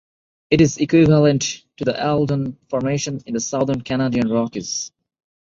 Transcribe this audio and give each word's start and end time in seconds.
It 0.49 0.61
is 0.61 0.77
equivalent 0.79 1.63
to 1.77 1.85
the 1.85 1.93
Eldon 1.95 2.57
Formation 2.69 3.21
in 3.27 3.35
the 3.35 3.39
southern 3.39 3.81
Canadian 3.81 4.29
Rockies. 4.29 4.91